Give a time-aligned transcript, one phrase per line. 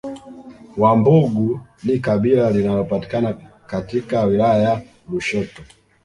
[0.77, 3.33] Wambugu ni kabila linalopatikana
[3.67, 5.61] katika wilaya ya Lushoto